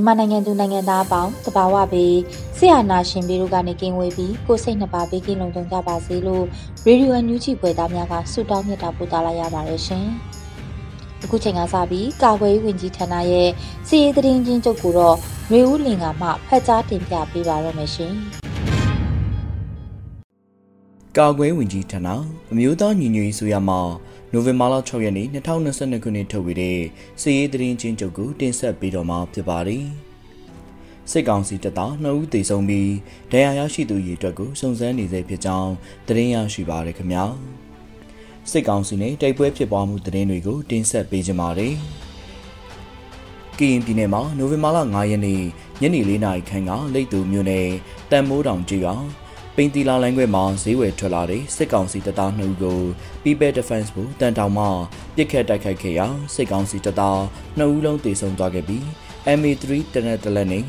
[0.00, 2.14] မြန်မာနိုင်ငံသူနိုင်ငံသားအပေါင်းတဘာဝပေး
[2.58, 6.44] ဆရာနာရှင်ပြီးတို့ကနေကင်းဝေးပြီးကိုစိတ်နှစ်ပါးပေးကင်းလုံးကြကြပါစေလို့
[6.86, 10.06] ရေဒီယိုအန်ယူဂျီဖွယ်သားများကဆုတောင်းမြတ်တာပို့သလာရပါတယ်ရှင်။
[11.22, 13.48] အခုချိန်ကစပြီးကာကွယ်ရေးဝန်ကြီးဌာနရဲ့
[13.88, 15.16] စီရေးသတင်းချင်းချုပ်ကိုတော့
[15.52, 18.14] မျိုးဦးလင်ကမှဖတ်ကြားတင်ပြပေးပါရမရှင်။
[21.18, 22.08] ကာကွယ်ဝင်ကြီးဌာန
[22.52, 23.80] အမျိုးသားညီညွတ်ရေးဆိုရမှာ
[24.32, 26.78] နိုဝင်ဘာလ6ရက်နေ့2022ခုနှစ်ထုတ်ဝေတဲ့
[27.20, 29.84] စီရေးသတင်းချင်းချုပ်ကိုတင်ဆက်ပေးတော့မှာဖြစ်ပါတယ်။
[31.10, 32.92] စစ်ကောင်စီတပ်သား2ဦးသေဆုံးပြီး
[33.32, 35.72] ဒဏ်ရာရရှိသူရေအတွက်ကိုစုံစမ်းနေစေဖြစ်ကြောင်း
[36.06, 37.24] သတင်းရရှိပါရခင်ဗျာ။
[38.50, 41.74] စစ်ကောင်စီနဲ့တိုက်ပွဲဖြစ်ပွားမှုသတင်းတွေကိုတင်ဆက်ပေးကြပါမယ်။
[43.58, 45.42] ကရင်ပြည်နယ်မှာနိုဝင်ဘာလ9ရက်နေ့
[45.80, 47.68] ညနေ4နာရီခန့်ကလိတ်တူမြို့နယ်
[48.10, 48.94] တန်မိုးတောင်ကျေးရွာ
[49.62, 52.78] ပိန်တီလာလိုင်းခွဲမှာဈေးဝယ်ထွက်လာတဲ့စစ်ကောင်စီတပ်သား2ဦးကို
[53.22, 54.66] People Defense ဘုတန်တောင်မှ
[55.16, 57.18] ပြစ်ခတ်တိုက်ခိုက်ခဲ့ရာစစ်ကောင်စီတပ်သား
[57.58, 58.84] 2ဦးလုံးတေဆုံးသွားခဲ့ပြီး
[59.38, 60.64] MA3 တနက်တလက်နဲ့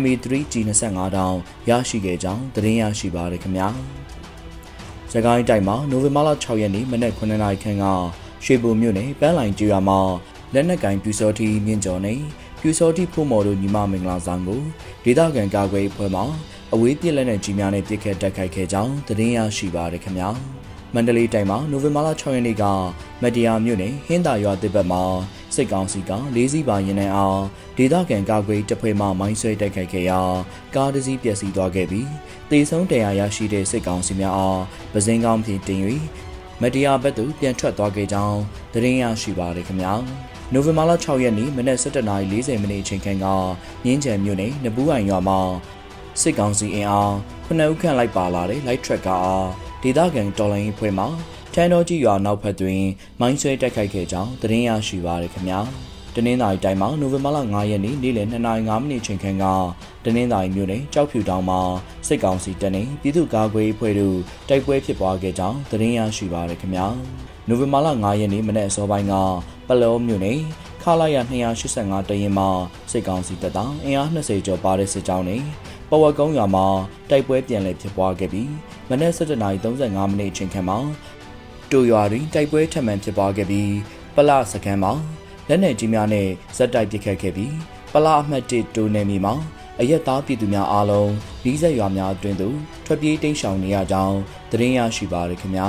[0.00, 1.36] MA3 G25 တောင်
[1.70, 3.68] ရရှိခဲ့ကြောင်းသတင်းရရှိပါရခင်ဗျာ။
[5.12, 7.84] စကိုင်းတိုင်းမှာနိုဝင်ဘာလ6ရက်နေ့မနက်9:00နာရီခန့်က
[8.44, 10.00] ရွှေဘုံမြို့နယ်ပန်းလိုင်ကျွာမှာ
[10.54, 12.20] လက်နက်ကင်ပြူစောတီမြင့်ကျော်နဲ့
[12.60, 14.62] ပြူစောတီဖို့မော်တို့ညီမမင်္ဂလာဆောင်ကို
[15.04, 16.22] ဒေသခံကာကွယ်အဖွဲ့မှ
[16.74, 20.28] အဝေးပြစ်လက်နက်ကြီးများနဲ့ပစ်ခတ်တိုက်ခိုက်ခဲ့ကြောင်းသတင်းရရှိပါရခင်ဗျာ
[20.94, 22.64] မန္တလေးတိုင်းမှာနိုဝင်ဘာလ6ရက်နေ့က
[23.22, 25.02] မတရားမြို့နယ်ဟင်းသာရွာတစ်ပတ်မှာ
[25.54, 27.42] စစ်ကောင်စီကလေးစီးပါရင်နှံအောင်
[27.76, 30.20] ဒေသခံကာကွယ်တပ်ဖွဲ့မှမိုင်းဆွဲတိုက်ခိုက်ခဲ့ရာ
[30.74, 32.08] ကားတစ်စီးပျက်စီးသွားခဲ့ပြီး
[32.50, 34.62] တေဆုံးတရားရရှိတဲ့စစ်ကောင်စီများအား
[34.92, 35.80] ပဇင်းကောင်းဖြင့်တင်၍
[36.62, 38.40] မတရားဘက်သို့ပြန်ထွက်သွားခဲ့ကြောင်း
[38.72, 39.94] သတင်းရရှိပါရခင်ဗျာ
[40.52, 43.26] နိုဝင်ဘာလ6ရက်နေ့မနက်7:40မိနစ်အချိန်ခန့်က
[43.84, 45.40] မြင်းချံမြို့နယ်နဘူးအိုင်ရွာမှာ
[46.20, 49.48] စစ်ကောင်စီအင်အားခုနှစ်ဦးခန့်လိုက်ပါလာတဲ့ light track ကအား
[49.82, 51.04] ဒေသခံတော်လိုင်းအဖွဲ့မှ
[51.54, 52.82] ထန်းတော်ကြီးရွာနောက်ဖက်တွင်
[53.20, 55.60] မိုင်းဆွဲတိုက်ခိုက်ခဲ့ကြောင်းသတင်းရရှိပါရခင်ဗျာ
[56.14, 59.44] တနင်္သာရီတိုင်းမှာနိုဝင်ဘာလ9ရက်နေ့နေ့လယ်2:05မိနစ်ချိန်ခန့်က
[60.04, 61.60] တနင်္သာရီမြို့နယ်ကြောက်ဖြူတောင်မှာ
[62.06, 64.16] စစ်ကောင်စီတပ်နှင့်ပြည်သူ့ကာကွယ်ရေးအဖွဲ့တို့
[64.48, 66.86] တိုက်ပွဲဖြစ်ပွားခဲ့ကြောင်းသတင်းရရှိပါရခင်ဗျာ
[67.48, 69.14] နိုဝင်ဘာလ9ရက်နေ့မနက်အစောပိုင်းက
[69.68, 70.38] ပလောမြို့နယ်
[70.82, 71.16] ခလာရ
[71.62, 72.48] 285တရင်မှာ
[72.90, 75.42] စစ်ကောင်စီတပ်သားအင်အား20ကျော်ပါတဲ့စစ်ကြောင်းနဲ့
[75.90, 76.66] ပဝက်ကုန်းရွာမှာ
[77.10, 78.52] တိုက်ပွဲပြန်လည်ဖြစ်ပွားခဲ့ပြီး
[78.88, 80.78] မနက်7:35မိနစ်အချိန်ခန့်မှာ
[81.70, 83.72] တူရွာတွင်တိုက်ပွဲထပ်မံဖြစ်ပွားခဲ့ပြီး
[84.14, 84.92] ပလစကန်မှာ
[85.48, 87.54] လက်နက်ကြီးများနဲ့ဇက်တိုက်ပစ်ခတ်ခဲ့ပြီး
[87.92, 89.34] ပလအမှတ်1တူနယ်မြေမှာ
[89.80, 91.10] အရက်သားပြည်သူများအားလုံး
[91.50, 94.18] ဤဆက်ရွာများအတွင်းသို့ထွက်ပြေးတိမ်းရှောင်နေရကြောင်း
[94.50, 95.68] သတင်းရရှိပါရခင်ဗျာ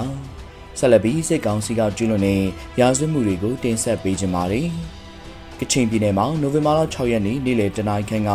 [0.80, 2.42] ဆက်လက်ပြီးစစ်ကောင်စီကကျူးလွန်တဲ့
[2.80, 4.70] ရာဇဝတ်မှုတွေကိုတင်ဆက်ပေးကြပါမယ်
[5.60, 8.32] ကချင်ပြည်နယ်မှာနိုဝင်ဘာလ6ရက်နေ့နေ့လယ်တနာရီခန့်က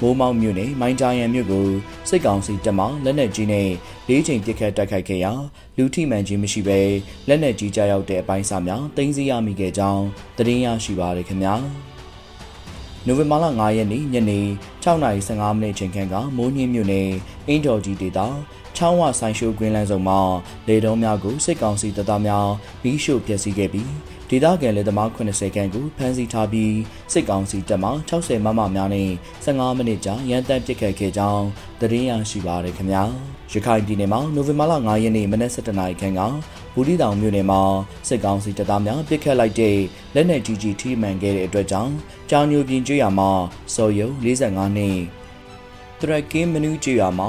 [0.00, 1.68] မိုးမောက်မြို့နယ်မိုင်းတာယန်မြို့ကို
[2.08, 3.68] စစ်ကောင်စီတပ်မှလက်နက်ကြီးနဲ့
[4.08, 5.32] လေးချိန်ပစ်ခတ်တိုက်ခိုက်ခဲ့ရာ
[5.76, 6.80] လူထိမှန်ခြင်းမရှိဘဲ
[7.28, 10.04] လက်နက်ကြီးကြားရောက်တဲ့အပိုင်းစာများတင်စီရမိခဲ့ကြောင်း
[10.36, 11.54] သတင်းရရှိပါရခင်ဗျာ
[13.06, 14.40] နိုဝင်ဘာလ9ရက်နေ့ညနေ
[14.84, 17.08] 6:15မိနစ်ချိန်ခန့်ကမိုးညင်းမြို့နယ်
[17.48, 18.20] အင်းတော်ကြီးဒေသ
[18.76, 20.20] ချောင်းဝဆိုင်ရှိုးကွင်းလန်းဆောင်မှာ
[20.68, 22.48] လေတုံးများကိုစစ်ကောင်စီတပ်သားများ
[22.82, 23.90] ဘီးရှို့ဖျက်ဆီးခဲ့ပြီး
[24.32, 26.74] ဒေသခံလက်သမား80ခန့်ကိုဖမ်းဆီးထားပြီး
[27.12, 29.10] စစ်ကောင်စီတပ်မှ60မမများနဲ့
[29.44, 31.46] 15မိနစ်ကြာရန်တမ်းပစ်ခတ်ခဲ့ကြောင်း
[31.80, 33.02] သတင်းရရှိပါရခင်ဗျာ
[33.52, 36.20] ရခိုင်ပြည်နယ်မှာနိုဝင်ဘာလ9ရက်နေ့မနက်7:00နာရီခန့်က
[36.74, 37.62] ဘူဒီတောင်မြို့နယ်မှာ
[38.08, 39.76] စစ်ကောင်စီတပ်သားများပစ်ခတ်လိုက်တဲ့
[40.14, 41.92] လက်နက်ကြီးကြီးထိမှန်ခဲ့တဲ့အတွက်ကြောင့်
[42.30, 43.30] ကြောင်ညိုပြင်ကျွော်မှာ
[43.74, 44.98] စော်ရုံ45နှစ်
[46.00, 47.28] တရက်ကင်းမနူးကျွော်မှာ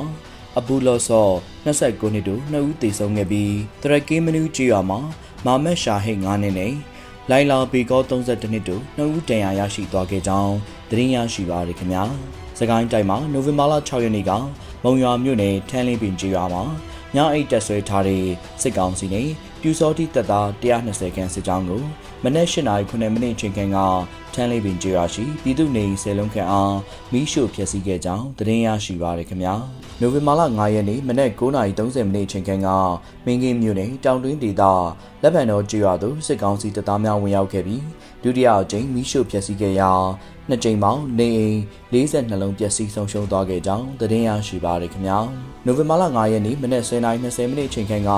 [0.57, 1.33] အဘူလော့ဆော့
[1.65, 4.99] 29နှစ်တို့နှစ်ဦးသေဆုံးခဲ့ပြီးတရက်ကင်းမနူးကျွော်မှာ
[5.45, 6.73] မာမက်ရှာဟိတ်9နှစ်နဲ့
[7.29, 10.55] လိုင်လာဘီကော32နှစ်တို့နှစ်ဦးတန်ရာရရှိသွားခဲ့ကြောင်း
[10.89, 12.03] သတင်းရရှိပါရခင်ဗျာ။
[12.59, 14.31] စကိုင်းတိုင်းမှာနိုဝင်ဘာလ6ရက်နေ့က
[14.83, 16.63] မုံရွာမြို့နယ်ထန်းလင်းပင်ကျေးရွာမှာ
[17.15, 18.23] ညအိတ်တက်ဆွဲထားတဲ့
[18.61, 19.27] စစ်ကောင်စီနဲ့
[19.61, 21.81] ပြူစောတိတပ်သား120ခန်းစစ်ကြောင်းကို
[22.23, 23.77] မနက်၈နာရီ9မိနစ်ချိန်ခန့်က
[24.33, 26.75] ထန်းလေးပင်ကျေးရွာရှိပြည်သူနေဆယ်လုံးခန့်အား
[27.11, 29.53] မီးရှို့ဖျက်ဆီးခဲ့ကြောင်းသတင်းရရှိပါရခင်ဗျာ
[30.03, 32.67] နိုဝင်ဘာလ9ရက်နေ့မနက်9:30မိနစ်ချိန်ခန့်က
[33.25, 34.63] မင်းကင်းမြို့နယ်တောင်တွင်းဒေသ
[35.21, 37.83] လက်ပံတော်ကျေးရွာသို့စစ်ကောင်စီတပ်သားများဝင်ရောက်ခဲ့ပြီး
[38.23, 39.91] ဒုတိယအကြိမ်မီးရှို့ဖျက်ဆီးခဲ့ရာ
[40.49, 41.57] နှစ်ကြိမ်ပေါင်းနေအိမ်
[41.91, 45.19] 42လုံးပျက်စီးဆုံးရှုံးသွားခဲ့ကြောင်းသတင်းရရှိပါရခင်ဗျာ
[45.65, 48.11] နိုဝင်ဘာလ9ရက်နေ့မနက်10:20မိနစ်ချိန်ခန့်က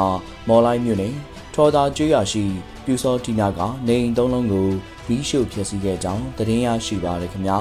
[0.48, 1.14] မော်လိုင်းမြို့နယ်
[1.54, 2.44] ထော်သာကျွော်ရှိ
[2.86, 4.70] ပြူစောတီနာကနေအိမ်သုံးလုံးကို
[5.08, 7.60] မီးရှို့ဖျက်ဆီးခဲ့ကြောင်းသတင်းရရှိပါရခင်ဗျာ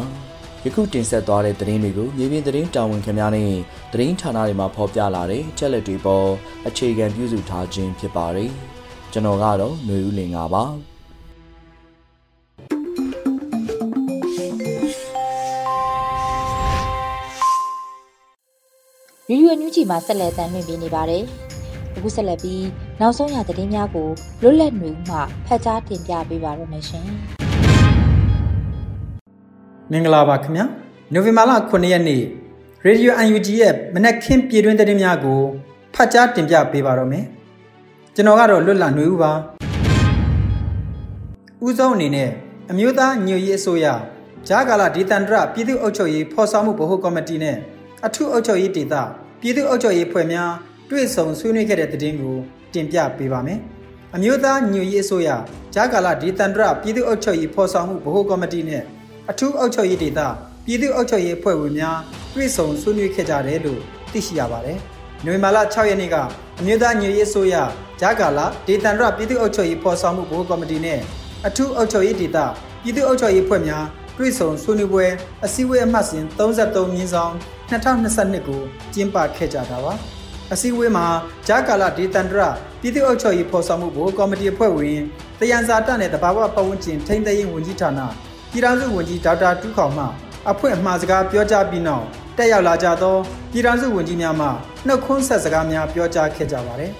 [0.66, 3.50] ယခုတင်ဆက်သွားတဲ့သတင်းတွေကိုမြေပြင်သတင်းတာဝန်ခင်များနဲ့
[3.92, 6.28] သတင်းဌာနတွေမှာဖော်ပြလာတဲ့ချက်လက်တွေပေါ်
[6.68, 8.50] အခြေခံပြုစုထားခြင်းဖြစ်ပါတယ်
[9.12, 10.64] ကျွန်တော်ကတော့ຫນွေဦးလင်ပါ
[19.28, 21.22] ရီယူအန်ယူဂျီမှာဆက်လက်တမ်းလွှင့်ပေးနေပါတယ်။
[21.96, 22.66] အခုဆက်လက်ပြီး
[23.00, 24.08] နောက်ဆုံးရသတင်းများကို
[24.42, 25.16] လွတ်လပ်နေမှ
[25.46, 27.08] ဖတ်ကြားတင်ပြပေးပါရမရှင်။
[29.92, 30.64] မင်္ဂလာပါခင်ဗျာ။
[31.12, 32.22] နိုဝင်ဘာလ9ရက်နေ့
[32.84, 35.40] ရေဒီယို UNG ရဲ့မနက်ခင်းပြည်တွင်းသတင်းများကို
[35.94, 37.24] ဖတ်ကြားတင်ပြပေးပါတော့မယ်။
[38.14, 39.32] ကျွန်တော်ကတော့လွတ်လပ်နေဦးပါ။
[41.66, 42.30] ဦးဆုံးအနေနဲ့
[42.70, 43.86] အမျိုးသားညွရေးအစိုးရ
[44.48, 47.56] ဂျာကာလာဒေသန္တရပြည်သူ့အုပ်ချုပ်ရေးဖော်ဆောင်မှုဗဟိုကော်မတီနဲ့
[48.06, 48.94] အထူးအုပ်ချုပ်ရေးဒေသ
[49.40, 50.52] ပြည်သူ့အုပ်ချုပ်ရေးဖွဲ့များ
[50.90, 52.36] တွေ့ဆုံဆွေးနွေးခဲ့တဲ့သတင်းကို
[52.74, 53.58] တင်ပြပေးပါမယ်။
[54.14, 55.30] အမျိုးသားညွရေးအစိုးရ
[55.74, 58.84] ဂျာကာလာဒေသန္တရပြည်သူ့အုပ်ချုပ်ရေးဖော်ဆောင်မှုဗဟိုကော်မတီနဲ့
[59.32, 60.20] အထူးအုပ်ချုပ်ရေးဒေသ
[60.66, 61.98] ပြည်သူ့အုပ်ချုပ်ရေးဖွဲ့ဝင်များ
[62.34, 63.80] တွေ့ဆုံဆွေးနွေးခဲ့ကြတယ်လို့
[64.12, 64.78] သိရှိရပါတယ်။
[65.24, 66.16] နိုဝင်ဘာလ6ရက်နေ့က
[66.60, 67.54] အမျိုးသားညွရေးအစိုးရ
[68.00, 71.00] ဂျာကာလာဒေသန္တရပြည်သူ့အုပ်ချုပ်ရေးဖော်ဆောင်မှုဗဟိုကော်မတီနဲ့
[71.46, 72.38] အထူးအုပ်ချုပ်ရေးဒေသ
[72.82, 73.84] ပြည်သူ့အုပ်ချုပ်ရေးဖွဲ့များ
[74.18, 75.06] တွေ့ဆုံဆွေးနွေးပွဲ
[75.44, 77.34] အစည်းအဝေးအမှတ်စဉ်33မြင်းဆောင်
[77.70, 78.62] 2022ကို
[78.94, 79.92] ကျင်းပခဲ့ကြတာပါ
[80.52, 81.06] အစည်းအဝေးမှာ
[81.48, 82.40] ဂျာကာလာဒေသန္တရ
[82.80, 85.00] ပြည်သူ့အုပ်ချုပ်ရေးဖော်ဆောင်မှုဘိုကော်မတီအဖွဲ့ဝင်
[85.38, 88.00] တယန်စာတနဲ့တဘာဝပတ်ဝန်းကျင်ထိန်းသိမ်းရေးဝန်ကြီးဌာန
[88.52, 90.04] ပြည်ထောင်စုဝန်ကြီးဒေါက်တာတူးခေါင်မှ
[90.50, 92.04] အဖွဲ့အမှားစကားပြောကြားပြီးနောက်
[92.36, 93.16] တက်ရောက်လာကြသော
[93.52, 94.48] ပြည်ထောင်စုဝန်ကြီးများမှ
[94.86, 96.92] နှုတ်ခွန်းဆက်စကားများပြောကြားခဲ့ကြပါတယ်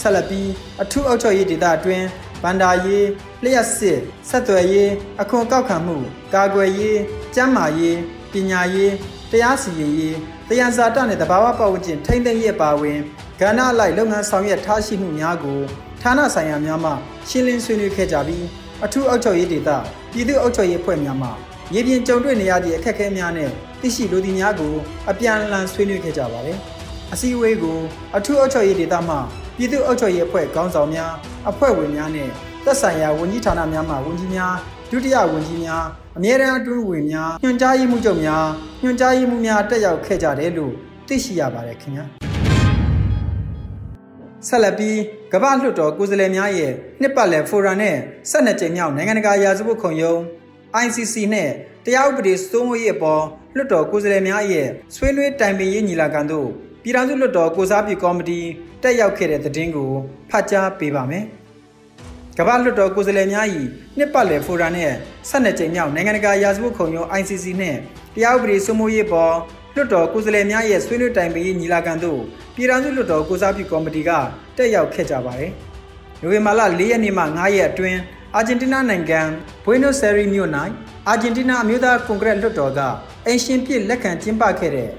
[0.00, 0.48] ဆက်လက်ပြီး
[0.82, 2.06] အထူးအုပ်ချုပ်ရေးဒေသအတွင်း
[2.42, 3.06] ဗန္ဒာရေး
[3.42, 3.98] လျှက်စစ်
[4.28, 4.90] ဆက်သွယ်ရေး
[5.22, 5.96] အခွန်ကောက်ခံမှု
[6.34, 6.98] ကာကွယ်ရေး
[7.34, 7.96] ကျန်းမာရေး
[8.32, 8.92] ပညာရေး
[9.30, 10.16] တရားစီရင်ရေး
[10.48, 12.98] တရားစာတနဲ့တဘာဝပတ်ဝန်းကျင်ထိမ့်သိမ်းရေးပါဝင်
[13.40, 15.60] ကဏ္ဍအလိုက်လုပ်ငန်းဆောင်ရွက်ထားရှိမှုများကို
[16.02, 16.92] ဌာနဆိုင်ရာများမှ
[17.28, 18.44] ရှင်းလင်းဆွေးနွေးခဲ့ကြပြီး
[18.84, 19.70] အထူးအုပ်ချုပ်ရေးဒေသ
[20.12, 21.28] ပြည်သူ့အုပ်ချုပ်ရေးဖွဲ့များမှ
[21.74, 23.50] ရေပြင်ကြုံတွေ့နေရသည့်အခက်အခဲများနဲ့
[23.80, 24.72] သိရှိလိုသည့်များကို
[25.10, 26.58] အပြန်အလှန်ဆွေးနွေးခဲ့ကြပါတယ်။
[27.12, 27.78] အစည်းအဝေးကို
[28.16, 29.16] အထူးအုပ်ချုပ်ရေးဒေသမှ
[29.56, 31.12] ပြည်သူ့အုပ်ချုပ်ရေးအဖွဲ့ခေါင်းဆောင်များ
[31.50, 32.28] အဖွဲ့ဝင်များနဲ့
[32.64, 34.54] သက်ဆိုင်ရာဝန်ကြီးဌာနများမှဝန်ကြီးများ
[34.90, 35.84] ဒုတိယဝန်ကြီးများ
[36.16, 38.44] အမြဲတမ်းအတွင်းဝင်များညွှန်ကြားရေးမှူးချုပ်များ
[38.82, 40.72] ညွှန်ကြားရေးမှူးများတက်ရောက်ခဲ့ကြတယ်လို့
[41.08, 42.04] သိရှိရပါတယ်ခင်ဗျာ
[44.48, 44.98] ဆက်လက်ပြီး
[45.32, 47.96] ကမ္ဘာလွှတ်တော်ကိုယ်စားလှယ်များရဲ့နှစ်ပတ်လည်ဖိုရမ်နဲ့
[48.30, 50.20] ၁၂ကြိမ်မြောက်နိုင်ငံတကာရာဇဝတ်ခုံရုံး
[50.84, 51.50] ICC နဲ့
[51.84, 53.22] တရားဥပဒေစိုးမိုးရေးအပေါ်
[53.56, 54.66] လွှတ်တော်ကိုယ်စားလှယ်များရဲ့
[54.96, 56.48] ဆွေးနွေးတိုင်ပင်ရေးညီလာခံတို့
[56.82, 58.40] ပြည်ထောင်စုလွှတ်တော်ကိုစားပြုကော်မတီ
[58.82, 59.90] တက်ရောက်ခဲ့တဲ့သတင်းကို
[60.30, 61.24] ဖတ်ကြားပေးပါမယ်။
[62.38, 63.46] ကမ္ဘာလွှတ်တော်ကိုယ်စားလှယ်များ၏
[63.98, 64.92] နှစ်ပတ်လည်ဖိုရမ်နဲ့
[65.28, 67.76] ဆက်နှစ်ကြိမ်မြောက်နိုင်ငံတကာရာဇဝတ်ခုံရုံး ICC နဲ့
[68.14, 69.34] တရားဥပဒေစိုးမိုးရေးပေါ်
[69.74, 72.20] လွှတ်တော်ကိုယ်စားလှယ်များရဲ့ဆွေးနွေးတိုင်ပင်ရေးညီလာခံသို့
[72.58, 74.10] ပြည်ထောင်စုလွှတ်တော်ကိုစားပြုကော်မတီက
[74.56, 75.52] တက်ရောက်ခဲ့ကြပါတယ်။
[76.20, 78.00] နိုဝင်ဘာလ၄ရက်နေ့မှ9ရက်အတွင်း
[78.34, 79.20] အာဂျင်တီးနားနိုင်ငံ
[79.64, 80.50] ဘွေနိုဆယ်ရီမြို့၌
[81.08, 82.80] အာဂျင်တီးနားအမျိုးသားကွန်ဂရက်လွှတ်တော်က
[83.26, 84.90] အင်ရှင်ပြစ်လက်ခံကျင်းပခဲ့တဲ့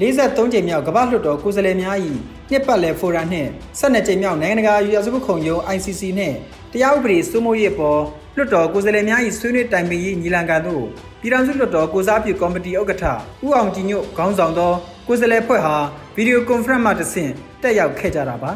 [0.00, 1.96] 43ကြိမ်မြောက်ကမ္ဘာလွှတ်တော်ကိုယ်စားလှယ်များ၏
[2.50, 6.36] နှစ်ပတ်လည်ဖိုရမ်နှင့်12ကြိမ်မြောက်နိုင်ငံတကာရာဇဝတ်ခုံရုံး ICC နှင့်
[6.72, 8.00] တရားဥပဒေစိုးမိုးရေးပေါ်
[8.36, 10.84] လွှတ်တော်ကိုယ်စားလှယ်များ၏ဆွေးနွေးတိုင်ပင်ရေးညီလာခံသို့
[11.20, 13.04] ပြည်ထောင်စုလွှတ်တော်ကိုစားပြုကော်မတီဥက္ကဋ္ဌ
[13.44, 14.72] ဦးအောင်ကြည်ညွတ်ခေါင်းဆောင်သော
[15.06, 15.76] ကိုယ်စားလှယ်ဖွဲ့ဟာ
[16.22, 18.52] ဗီဒီယိုကွန်ဖရင့်မှတဆင့်တက်ရောက်ခဲ့ကြတာပါ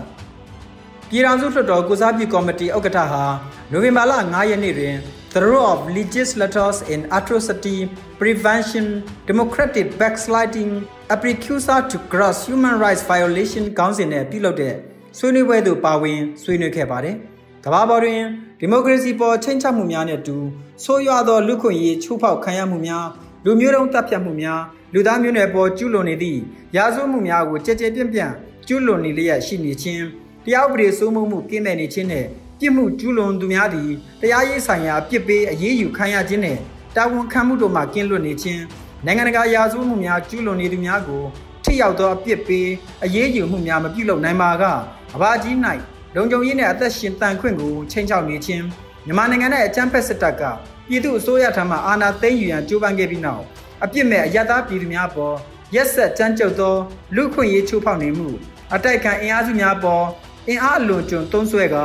[1.09, 3.25] ပြည်ထောင်စုလွှတ်တော်ကိုစားပြုကော်မတီဥက္ကဋ္ဌဟာ
[3.73, 4.97] နိုဝင်ဘာလ9ရက်နေ့တွင်
[5.35, 7.79] The role of legislators in atrocity
[8.21, 8.87] prevention
[9.31, 10.71] democratic backsliding
[11.15, 14.75] a precursor to gross human rights violation ခေါင်းစဉ်နဲ့ပြုလုပ်တဲ့
[15.19, 17.17] ဆွေးနွေးပွဲသို့ပါဝင်ဆွေးနွေးခဲ့ပါတယ်။
[17.65, 18.23] ကမ္ဘာပေါ်တွင်
[18.61, 20.37] ဒီမိုကရေစီပေါ်ချိန်ချမှုများနဲ့တူ
[20.85, 23.07] ဆိုးရွားသောလူခွင့်ရေးချိုးဖောက်ခံရမှုများ
[23.47, 24.61] လူမျိုးတုံးတပ်ဖြတ်မှုများ
[24.95, 26.41] လူသားမျိုးနွယ်ပေါ်ကျူးလွန်နေသည့်
[26.77, 28.33] ရာဇဝတ်မှုများကိုကြည်ကြဲပြန့်ပြန့်
[28.67, 30.05] ကျူးလွန်နေလျက်ရှိနေခြင်း
[30.45, 32.27] တရားဥပဒေစိုးမိုးမှုကင်းမဲ့နေခြင်းနဲ့
[32.61, 36.59] ပြစ်မှုကျူးလွန်သူများသည်တရားရေးဆိုင်ရာပြစ်ပေးအရေးယူခံရခြင်းနဲ့
[36.97, 38.63] တာဝန်ခံမှုတို့မှကင်းလွတ်နေခြင်း
[39.05, 41.23] နိုင်ငံတကာရာဇဝတ်မှုများကျူးလွန်နေသူများကို
[41.65, 42.69] ထိရောက်သောအပြစ်ပေး
[43.05, 45.57] အရေးယူမှုများမပြုလုပ်နိုင်ပါကကဘာကြီး၌
[46.15, 48.65] လုံခြုံရေးနဲ့အသက်ရှင်တန်ခွင့်ကိုချိန်ချောက်နေခြင်း
[49.07, 50.43] မြန်မာနိုင်ငံရဲ့အကြမ်းဖက်စစ်တပ်က
[50.89, 53.43] ပြည်သူအစိုးရထံမှအာဏာသိမ်းယူရန်ကြိုးပမ်းခဲ့ပြီးနောက်
[53.85, 55.35] အပြစ်မဲ့အယက်သားပြည်သူများပေါ်
[55.75, 56.75] ရက်ဆက်ကြမ်းကြုတ်သော
[57.17, 58.29] လူခွင့်ရေးချိုးဖောက်နေမှု
[58.75, 60.05] အတိုက်ခံအင်အားစုများပေါ်
[60.49, 61.77] အင်အားအလွန်ကျွံသုံးဆွဲက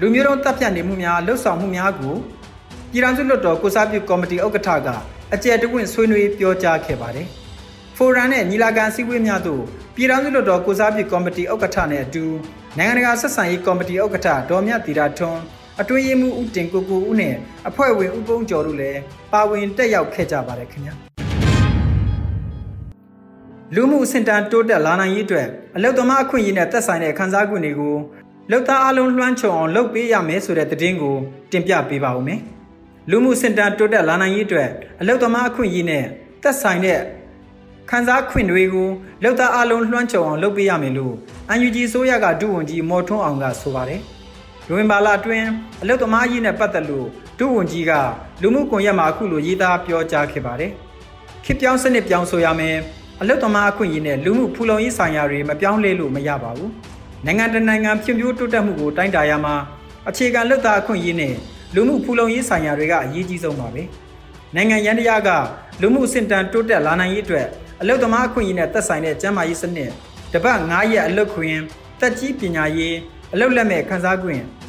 [0.00, 2.14] လူမျိုးတုံးတပ်ဖြတ်နေမှုများလှုပ်ဆောင်မှုများကို
[2.90, 4.88] ပြည်ထောင်စုလွှတ်တော်ကိုစားပြုကော်မတီဥက္ကဋ္ဌက
[5.34, 7.26] အကြံတဝင့်ဆွေးနွေးပြောကြားခဲ့ပါတယ်။
[7.96, 9.62] ဖိုရမ်နဲ့ညီလာခံစည်းဝေးများသို့
[9.94, 12.24] ပြည်ထောင်စုလွှတ်တော်ကိုစားပြုကော်မတီဥက္ကဋ္ဌနဲ့အတူ
[12.78, 15.40] နိုင်ငံတကာဆက်ဆံရေးကော်မတီဥက္ကဋ္ဌဒေါ်မြတ်တီတာထွန်း
[15.82, 17.34] အတွင်းရေးမှူးဦးတင်ကိုကိုဦးနဲ့
[17.68, 19.00] အဖွဲ့ဝင်ဦးကုန်းကျော်တို့လည်း
[19.32, 20.94] ပါဝင်တက်ရောက်ခဲ့ကြပါတယ်ခင်ဗျာ
[23.74, 27.96] လူမှုစင်တန်တိုးတက်လာနိုင်ရေးအတွက်အလုသမားအခွင့်အရေးနဲ့သက်ဆိုင်တဲ့ခန်းစား권တွေကို
[28.50, 31.16] လောက်သားအလုံးလွှမ်းခြုံအောင်လုပ်ပေးရမယ်ဆိုတဲ့သတင်းကို
[31.52, 32.40] တင်ပြပေးပါဦးမယ်
[33.10, 34.68] လူမှုစင်တန်တိုးတက်လာနိုင်ရေးအတွက်
[35.00, 36.04] အလုသမားအခွင့်အရေးနဲ့
[36.42, 37.00] သက်ဆိုင်တဲ့
[37.90, 38.88] ခန်းစားခွင့်တွေကို
[39.22, 41.14] လောက်သားအလုံးလွှမ်းခြုံအောင်လုပ်ပေးရမယ်လို့
[41.54, 44.02] UNG ဆိုရကဒုဝန်ကြီးမော်ထွန်းအောင်ကဆိုပါတယ်။
[44.70, 45.48] နိုဝင်ဘာလအတွင်း
[45.82, 47.08] အလုတ်သမားရေးနဲ့ပတ်သက်လို့
[47.38, 47.92] ဒုဝန်ကြီးက
[48.42, 50.70] လူမှုကွန်ရက်မှာအခုလိုရေးသားပြောကြားခဲ့ပါတယ်။
[51.44, 52.76] ခေပြောင်းစနစ်ပြောင်းဆိုရမယ်။
[53.20, 56.70] အလုတ်သမားအခွင့်အရေးနဲ့လူမှုဖူလုံရေးဆိုင်ရာတွေမပြောင်းလဲလို့မရပါဘူး။
[57.26, 59.54] နိုင်ငံတကာနိုင်ငံဖြန့်ဖြိုးတိုးတက်မှုကိုတိုင်းတာရမှာ
[60.08, 61.34] အခြေခံလွတ်သားအခွင့်အရေးနဲ့
[61.74, 63.82] လူမှုဖူလုံရေးဆိုင်ရာတွေကအရေးကြီးဆုံးပါပဲ။
[64.54, 65.30] နိုင်ငံရန်တရားက
[65.80, 67.46] လူမှုစင်တန်တိုးတက်လာနိုင်ရေးအတွက်
[67.80, 69.90] အလုတ်သမားအခွင့်အရေးနဲ့သက်ဆိုင်တဲ့ကျန်းမာရေးစနစ်
[70.32, 71.56] တပတ်9ရက်အလုတ်ခွင်
[72.00, 72.96] တက်ကြီးပညာရေး
[73.34, 74.24] အလုတ်လက်မဲ့ခန်းစား권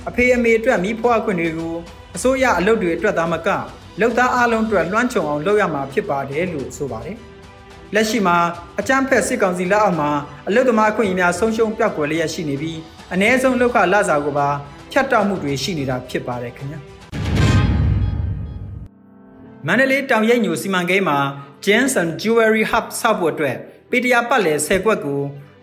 [0.09, 1.75] အဖေအမေအတွက်မိဖွားခွင့်တွေကို
[2.15, 3.49] အစိုးရအလုပ်တွေအတွက်သားမက
[4.01, 7.17] လုပ်သားအလုံးအတွက်လွှမ်းခြုံအောင်လုပ်ရမှာဖြစ်ပါတယ်လို့ဆိုပါတယ်။
[7.93, 8.37] လက်ရှိမှာ
[8.79, 10.09] အကြမ်းဖက်စစ်ကောင်စီလက်အောက်မှာ
[10.47, 12.79] အလုသမားခွင့်ရများဆုံးရှုံးပြောက်ကွယ်လျက်ရှိနေပြီး
[13.13, 14.47] အ ਨੇ ဆုံးလောက်ခလစာကိုပါ
[14.91, 16.79] ဖြတ်တောက်မှုတွေရှိနေတာဖြစ်ပါတယ်ခင်ဗျာ။
[19.67, 21.17] မန္တလေးတောင်ရိပ်ညိုစီမံကိန်းမှာ
[21.65, 23.55] Jensen Jewelry Hub ဆောက်ဖို့အတွက်
[23.89, 25.19] ပေတရာပတ်လည်10ကွက်ကို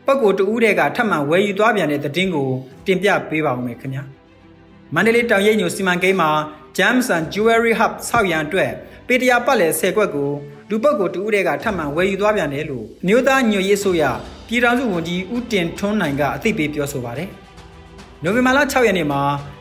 [0.06, 2.48] ပုဂ္ဂိုလ်တဦးတည်းကထပ်မံဝယ်ယူသွားပြန်တဲ့သတင်းကို
[2.86, 4.02] တင်ပြပေးပါဦးမယ်ခင်ဗျာ။
[4.94, 6.30] မန္တလေးတောင်ရိပ်ညိုစီမံကိန်းမှာ
[6.76, 8.72] Gems and Jewelry Hub ဆောက်ရန်အတွက်
[9.06, 10.30] ပေတရာပတ်လည်10ခွက်ကို
[10.70, 14.02] လူပုဂ္ဂိုလ်တူဦးတွေကထပ်မံဝယ်ယူသွားပြန်တယ်လို့အမျိုးသားညွရေးဆိုရ
[14.48, 17.28] ပြည်ထောင်စုဝန်ကြီးဦးတင်ထွန်းနိုင်ကအသိပေးပြောဆိုပါတယ်။
[18.22, 19.20] နိုဝင်ဘာလ6ရက်နေ့မှာ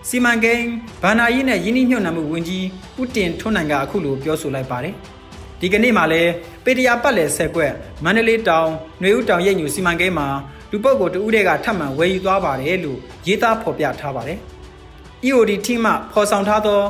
[0.09, 0.65] စီမံကိန်း
[1.03, 2.65] ဗန္နာရေးနဲ့ယင်းနှိမ့်ညွှန်နှံမှုဝန်ကြီး
[3.01, 4.93] ဦးတင်ထွန်းနိုင်ကအခုလိုပြောဆိုလိုက်ပါတယ်။
[5.65, 6.31] ဒီကနေ့မှာလည်း
[6.63, 8.69] ပေတရာပတ်လည်ဆက်ကွက်မန္တလေးတောင်၊
[9.01, 10.27] နှွေဦးတောင်ရိပ်ညူစီမံကိန်းမှာ
[10.71, 14.39] လူပုဂ္ဂိုလ်တဦးတည်းကထပ်မံဝယ်ယူသွားပါတယ်လို့ရေးသားဖော်ပြထားပါတယ်။
[15.27, 16.81] EOD ထိမှဖော်ဆောင်ထားသော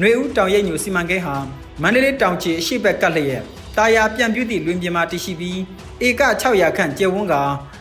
[0.00, 1.36] နှွေဦးတောင်ရိပ်ညူစီမံကိန်းဟာ
[1.82, 3.42] မန္တလေးတောင်ချေအရှိဘက်ကပ်လျက်
[3.76, 5.58] တာယာပြန့်ပြူသည့်လွင်ပြင်မှာတည်ရှိပြီး
[6.06, 7.34] ဧက600ခန့်ကျယ်ဝန်းက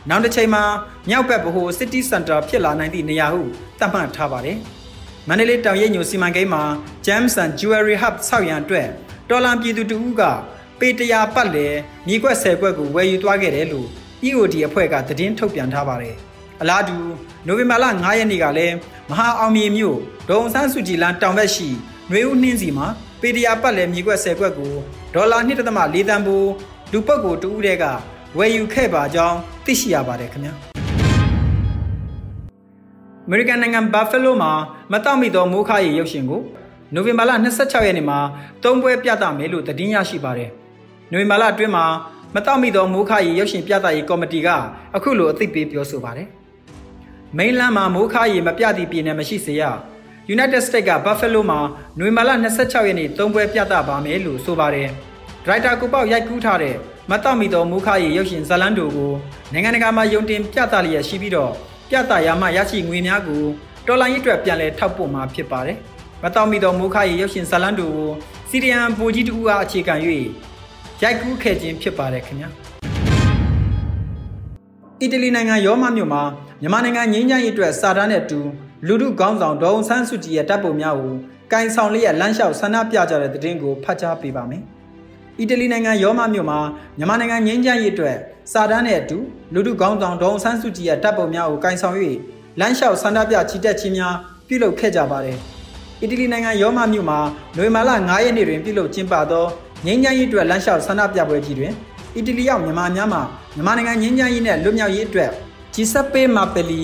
[0.09, 0.63] နောက်တစ်ချိန်မှာ
[1.09, 3.41] မြောက်ဘက်ဗဟို City Center ဖြစ်လာနိုင်သည့်နေရာဟု
[3.79, 4.57] သတ်မှတ်ထားပါတယ်။
[5.27, 6.63] မန္တလေးတောင်ရိပ်ညိုစီမံကိန်းမှာ
[7.05, 8.89] James and Jewelry Hub ဆောက်ရန်အတွက်
[9.29, 10.21] တော်လန်ပြည်သူတဦးက
[10.79, 11.75] ပေတရာပတ်လည်
[12.07, 13.87] မြေကွက်10ကွက်ကိုဝယ်ယူသွားခဲ့တယ်လို့
[14.27, 16.15] EOD အဖွဲ့ကသတင်းထုတ်ပြန်ထားပါတယ်။
[16.61, 16.97] အလားတူ
[17.47, 18.75] နိုဝင်ဘာလ9ရက်နေ့ကလည်း
[19.09, 19.97] မဟာအောင်မြေမြို့
[20.29, 21.69] ဒေါန်ဆန်းစုကြည်လန်တောင်ဘက်ရှိ
[22.09, 22.87] ຫນွေဦးနှင်းစီမှာ
[23.21, 24.73] ပေတရာပတ်လည်မြေကွက်10ကွက်ကို
[25.13, 25.57] ဒေါ်လာ1.4
[26.09, 26.49] တန်ဖိုး
[26.91, 27.83] လူပုတ်ကိုတူဦးတဲ့က
[28.37, 30.53] ဝယ်ယူခဲ့ပါကြောင်းသိရှိရပါတယ်ခင်ဗျာ
[33.25, 34.51] အမေရိကန်နိုင်ငံဘတ်ဖဲလိုးမှာ
[34.91, 36.41] မတောက်မိသောမိုးခါရီရုပ်ရှင်ကို
[36.93, 38.19] နိုဝင်ဘာလ26ရက်နေ့မှာ
[38.63, 40.49] သုံးပွဲပြသမယ်လို့သတင်းရရှိပါတယ်
[41.11, 41.85] နိုဝင်ဘာလအတွင်းမှာ
[42.35, 44.47] မတောက်မိသောမိုးခါရီရုပ်ရှင်ပြသရေးကော်မတီက
[44.95, 46.27] အခုလိုအသိပေးပြောဆိုပါတယ်
[47.37, 49.63] မိန်လန်းမှာမိုးခါရီမပြသည့်ပြည်နယ်မရှိစေရ
[50.35, 51.59] United States က Buffalo မှာ
[51.99, 54.87] နွေမာလ26ရက်နေ့သုံးပွဲပြသပါမယ်လို့ဆိုပါတယ်။
[55.45, 56.75] ဒရိုက်တာကိုပေါက်ရိုက်ကူးထားတဲ့
[57.11, 59.11] မတောက်မီသောမိုးခါရီရုပ်ရှင်ဇလန်းတို့ကို
[59.53, 61.51] နိုင်ငံတကာမှာယုံတင်ပြသလျက်ရှိပြီးတော့
[61.89, 63.43] ပြသရမှရရှိငွေများကို
[63.87, 65.77] တော်လိုင်းအတွက်ပြန်လည်ထောက်ပို့မှာဖြစ်ပါတယ်။
[66.23, 68.09] မတောက်မီသောမိုးခါရီရုပ်ရှင်ဇလန်းတို့ကို
[68.49, 69.93] စီရီယန်ဘူကြီးတူအားအခြေခံ၍
[71.01, 72.49] ရိုက်ကူးခဲ့ခြင်းဖြစ်ပါတယ်ခင်ဗျာ။
[75.01, 76.21] အီတလီနိုင်ငံရောမမြို့မှာ
[76.61, 78.39] မြန်မာနိုင်ငံငင်းချမ်းရေးအတွက်စာတမ်းနဲ့တူ
[78.87, 81.13] လူထုခေါင်းဆောင်ဒေါအောင်ဆန်းစုကြည်ရဲ့တပ်ပုံများကို
[81.51, 84.63] ကင်ဆောင်လျက်လမ်းလျှောက်ဆန္ဒပြကြတဲ့တဲ့တင်ကိုဖတ်ကြားပေးပါမယ်။
[85.39, 86.59] အီတလီနိုင်ငံရောမမြို့မှာ
[86.97, 88.15] မြန်မာနိုင်ငံငင်းချမ်းရေးအတွက်
[88.51, 89.17] စာတမ်းနဲ့အတူ
[89.53, 91.95] လူထုခေါင်းဆောင်ဒေါအောင်ဆန်းစုကြည်ရဲ့တပ်ပုံများကိုကင်ဆောင်၍
[92.59, 94.15] လမ်းလျှောက်ဆန္ဒပြချီတက်ခြင်းများ
[94.47, 95.39] ပြုလုပ်ခဲ့ကြပါတယ်။
[96.03, 97.19] အီတလီနိုင်ငံရောမမြို့မှာ
[97.57, 99.45] နွေမာလ9ရက်နေ့တွင်ပြုလုပ်ကျင်းပသော
[99.85, 101.73] ငင်းချမ်းရေးအတွက်လမ်းလျှောက်ဆန္ဒပြပွဲကြီးတွင်
[102.15, 103.19] အီတလီရောက်မြန်မာများမှ
[103.55, 105.31] မြန်မာနိုင်ငံငင်းချမ်းရေးနဲ့လွတ်မြောက်ရေးအတွက်
[105.73, 106.83] Giuseppe Mapelli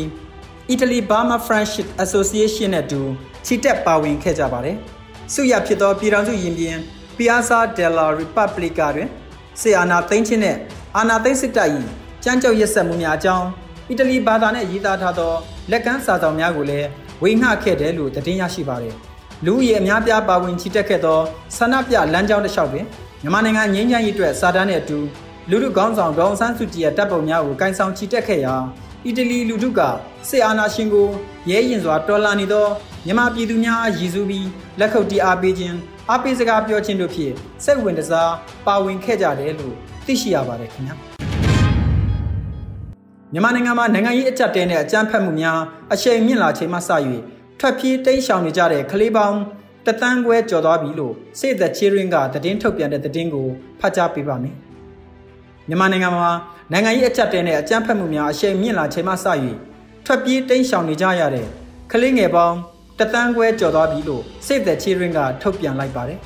[0.74, 3.02] Italy Burma Friendship Association နဲ့တူ
[3.46, 4.76] ချီတက်ပါဝင်ခဲ့ကြပါတယ်။
[5.34, 6.78] ဆုရဖြစ်သောပြည်ထောင်စုရင်ပြင်
[7.18, 9.10] Piazza della Repubblica တွင်
[9.62, 10.56] ဆီအာနာသိန်းချင်းနဲ့
[10.98, 11.70] အာနာသိန်းစစ်တပ်၏
[12.24, 13.48] ကြမ်းကြုတ်ရက်စက်မှုများအကြောင်း
[13.90, 15.34] အီတလီဘာသာနဲ့ရေးသားထားသော
[15.72, 16.88] လက်ကမ်းစာဆောင်များကိုလည်း
[17.24, 18.96] ဝေငှခဲ့တယ်လို့သတင်းရရှိပါတယ်။
[19.46, 21.20] လူဦးရေအများပြားပါဝင်ချီတက်ခဲ့သော
[21.58, 22.86] ဆန္ဒပြလမ်းကြောင်းတစ်လျှောက်တွင်
[23.22, 24.98] မြန်မာနိုင်ငံငြိမ်းချမ်းရေးအတွက်စာတမ်းနဲ့အတူ
[25.50, 28.56] လူထုခေါင်းဆောင်ဒေါအောင်ဆန်းစုကြည်ရဲ့တပ်ပုံများကိုကင်ဆောင်ချီတက်ခဲ့ရာ
[29.06, 29.80] အီတလီလူထုက
[30.30, 31.08] စစ်အာဏာရှင်ကို
[31.50, 32.66] ရဲရင်စွာတော်လှန်နေသော
[33.06, 34.48] မြန်မာပြည်သူများရည်စူးပြီး
[34.80, 35.78] လက်ခုပ်တီးအားပေးခြင်း
[36.10, 38.34] အားပေးစကားပြောခြင်းတို့ဖြင့်စိတ်ဝင်စား
[38.66, 40.96] ပါဝင်ခဲ့ကြတယ်လို့သိရှိရပါတယ်ခင်ဗျာ
[43.34, 45.60] မြန်မာနိုင်ငံမှာနိုင်ငံရေးအကြက်တဲနဲ့အကြမ်းဖက်မှုများ
[45.94, 46.90] အရှိန်မြင့်လာချိန်မှစ၍
[47.60, 49.40] ထွက်ပြေးတိမ်းရှောင်နေကြတဲ့ကလေးပေါင်း
[49.86, 53.48] တသန်းခွဲကျော်သွားပြီလို့စေသက်ချီရင်ကသတင်းထုတ်ပြန်တဲ့သတင်းကို
[53.80, 54.56] ဖတ်ကြားပေးပါမယ်
[55.68, 56.32] မြန်မာနိုင်ငံမှာ
[56.72, 59.16] နိုင်ငံရေးအကြက်တဲနဲ့အကြမ်းဖက်မှုများအရှိန်မြင့်လာချိန်မှစ၍
[60.06, 61.48] ထွက်ပြေးတိမ်းရှောင်နေကြရတဲ့
[61.92, 62.58] ကလေးငယ်ပေါင်း
[63.00, 66.20] တသန်းခွဲကျော်သွားပြီလို့စေသက်ချီရင်ကထုတ်ပြန်လိုက်ပါတယ်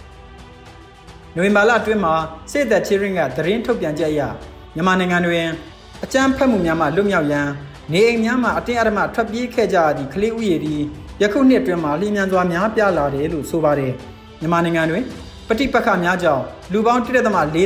[1.36, 2.14] နိုဝင်ဘာလအတွင်းမှာ
[2.52, 4.22] စေသက်ချီရင်ကသတင်းထုတ်ပြန်ချက်အရ
[4.76, 5.48] မြန်မာနိုင်ငံတွင်
[6.04, 7.48] အကြမ်းဖက်မှုများမှလွတ်မြောက်ရန်
[7.94, 10.84] နေအိမ်များမှာအတင်းအဓမ္မထွက်ပြေးခဲ့ကြသည့်ကလေးဥယျာဉ်သည်
[11.24, 13.94] ယခုနှစ်အတွင်းမှာလျင်မြန်စွာများပြားလာတယ်လို့ဆိုပါတယ်
[14.40, 15.04] မြန်မာနိုင်ငံတွင်
[15.48, 17.16] ပဋိပက္ခများကြောင့်လူပေါင်း1.4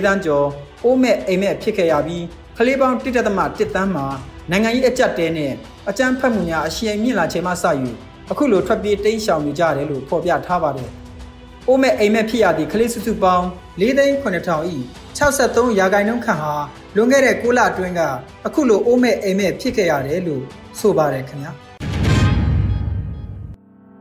[0.05, 0.47] သန်းကျော်
[0.83, 2.23] အိုးမဲ့အိမ်မဲ့ဖြစ်ခဲ့ရပြီး
[2.57, 4.05] ကလေးပေါင်း1.1သန်းမှာ
[4.51, 5.53] နိုင်ငံရေးအကြက်တဲနဲ့
[5.89, 7.65] အကြမ်းဖက်မှုများအရှိန်မြင့်လာချိန်မှစ၍
[8.31, 10.89] အခုလိုထွက်ပြေးတိမ်းရှောင်နေကြတယ်လို့ဖော်ပြထားပါတယ်။
[11.67, 13.45] အိုးမဲ့အိမ်မဲ့ဖြစ်ရသည့်ကလေးစုစုပေါင်း
[13.81, 14.75] ၄သိန်း9000ဤ
[15.17, 16.53] 63ရာခိုင်နှုန်းခန့်ဟာ
[16.95, 18.01] လွန်ခဲ့တဲ့6လအတွင်းက
[18.45, 20.43] အခုလိုအိုးမဲ့အိမ်မဲ့ဖြစ်ခဲ့ရတယ်လို့
[20.79, 21.53] ဆိုပါတယ်ခင်ဗျာ။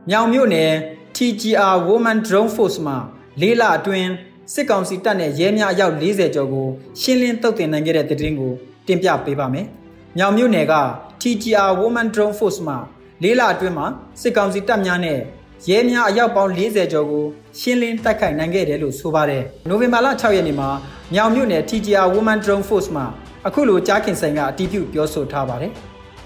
[0.09, 0.71] မြောင်မြို့နယ်
[1.15, 2.97] TGR Women Drone Force မှာ
[3.41, 4.09] လေးလအတွင်း
[4.53, 6.67] စစ်ကောင်စီတပ်နဲ့ရဲများအယောက်40ကျော်ကို
[7.01, 8.53] ရှင်းလင်းတုတ်တင်နိုင်ခဲ့တဲ့တဲ့တင်ကို
[8.87, 9.65] တင်ပြပေးပါမယ်။
[10.17, 10.75] မြောင်မြို့နယ်က
[11.21, 12.77] TGR Women Drone Force မှာ
[13.23, 13.85] လေးလအတွင်းမှာ
[14.21, 15.19] စစ်ကောင်စီတပ်များနဲ့
[15.69, 17.25] ရဲများအယောက်ပေါင်း40ကျော်ကို
[17.59, 20.69] ရှင်းလင်းတိုက်ခိုက်နိုင်ခဲ့တယ်လို့ဆိုပါတယ်။နိုဝင်ဘာလ6ရက်နေ့မှာ
[21.13, 23.05] မြောင်မြို့နယ် TGR Women Drone Force မှာ
[23.47, 25.71] အခုလိုကြားခင်ဆိုင်ကအတီးပြုပြောဆိုထားပါတယ်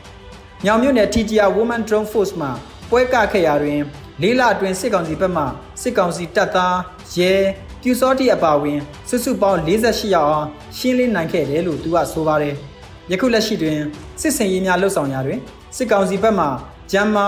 [0.66, 2.52] ။မြောင်မြို့နယ် TGR Women Drone Force မှာ
[2.92, 3.80] ပွဲကခဲ့ရာတွင်
[4.22, 5.44] လေးလအတွင်းစစ်ကောင်စီဘက်မှ
[5.82, 6.78] စစ်ကောင်စီတပ်သား
[7.18, 7.34] ရဲ
[7.82, 8.80] ပြူစောတိအပါဝင်
[9.10, 12.56] စုစုပေါင်း48ယောက်အောင်ရှင်းလင်းနိုင်ခဲ့တယ်လို့သူကဆိုပါတယ်။
[13.12, 13.80] ယခုလက်ရှိတွင်
[14.22, 15.40] စစ်စင်ရေးများလှုပ်ဆောင်ရာတွင်
[15.76, 16.48] စစ်ကောင်စီဘက်မှ
[16.92, 17.28] ဂျမ်မာ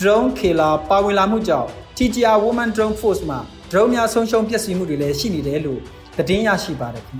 [0.00, 3.38] drone killer ပါဝင်လာမှုကြောင့် TGR Women Drone Force မှာ
[3.70, 5.80] drone များဆုံးရှုံးပျက်စီးမှုတွေလည်းရှိနေတယ်လို့
[6.16, 7.19] သတင်းရရှိပါတယ်ခင်ဗျ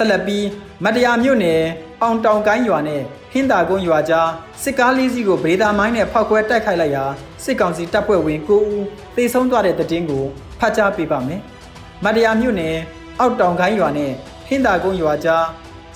[0.00, 0.46] ဆက်လက်ပြီး
[0.84, 1.62] မတရားမြို့နယ်
[2.02, 3.02] အောင်တောင်ကိုင်းရွာနဲ့
[3.32, 4.28] ဟင်းသာကုန်းရွာကြား
[4.62, 7.04] စစ်ကားလေးစီးကိုဗေဒါမိုင်းနဲ့ဖောက်ခွဲတိုက်ခိုက်လိုက်ရာ
[7.44, 8.82] စစ်ကောင်စီတပ်ဖွဲ့ဝင်9ဦး
[9.16, 10.24] သေဆုံးသွားတဲ့တဲ့တင်ကို
[10.60, 11.40] ဖတ်ကြားပေးပါမယ်။
[12.04, 12.76] မတရားမြို့နယ်
[13.20, 14.12] အောက်တောင်ကိုင်းရွာနဲ့
[14.48, 15.44] ဟင်းသာကုန်းရွာကြား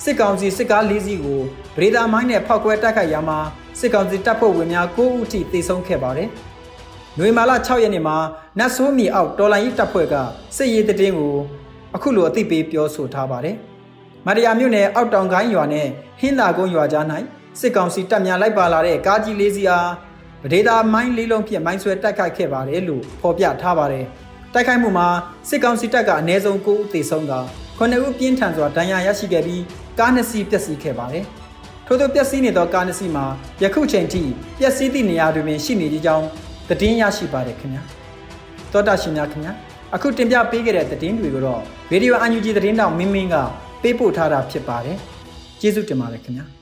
[0.03, 1.41] စစ်ကောင်စီစစ်ကားလေးစီးကို
[1.77, 3.39] ဗေဒါမိုင်းနဲ့ဖောက်ခွဲတိုက်ခိုက်ရာမှာ
[3.79, 6.29] စစ်ကောင်စီတပ်ဖွဲ့ဝင်များ9ဦးထိသေဆုံးခဲ့ပါတယ်။
[7.19, 8.17] နွေမာလာ6ရက်နေ့မှာ
[8.59, 10.15] နတ်ဆိုးမီအောက်တော်လိုင်းရေးတပ်ဖွဲ့က
[10.57, 11.35] စစ်ရေးတည်င်းကို
[11.95, 13.57] အခုလိုအသိပေးပြောဆိုထားပါတယ်။
[14.27, 15.87] မတရားမြို့နယ်အောက်တောင်ကိုင်းရွာနဲ့
[16.19, 17.05] ဟင်းသာကုန်းရွာကြား၌
[17.59, 19.89] စစ်ကောင်စီတပ်များလိုက်ပါလာတဲ့ကားကြီးလေးစီးအား
[20.43, 24.05] ဗဒေတာမိုင်းလေးလုံးဖြင့်မိုင်းဆွဲတိုက်ခိုက်ခဲ့ပါတယ်လို့ဖော်ပြထားပါတယ်။
[24.53, 25.07] တိုက်ခိုက်မှုမှာ
[25.49, 27.33] စစ်ကောင်စီတပ်ကအနည်းဆုံး9ဦးသေဆုံးက
[27.79, 29.63] 9ဦးပြင်းထန်စွာဒဏ်ရာရရှိခဲ့ပြီး
[29.99, 31.23] ကားနှစ်စီးပျက်စီးခဲ့ပါတယ်။
[31.87, 33.25] ထို့သောပျက်စီးနေသောကားနှစ်စီးမှာ
[33.63, 34.21] ယခုချိန်ထိ
[34.59, 36.25] ပျက်စီးသည့်နေရာတွေပင်ရှိနေကြောင်း
[36.69, 37.83] သတင်းရရှိပါတယ်ခင်ဗျာ။
[38.71, 39.53] သောတာရှင်များခင်ဗျာ
[39.95, 43.35] အခုတင်ပြပေးခဲ့တဲ့သတင်းတွေကိုတော့ဗီဒီယိုအန်ယူဂျီသတင်းတောင်မင်းမင်းက
[43.85, 44.97] ပေးပို့ထားတာဖြစ်ပါတယ်။
[45.61, 46.45] ကျေးဇူးတင်ပါတယ်ခင်ဗျာ။